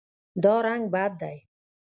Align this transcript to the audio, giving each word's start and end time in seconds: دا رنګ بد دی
دا 0.43 0.55
رنګ 0.65 0.83
بد 0.93 1.11
دی 1.21 1.37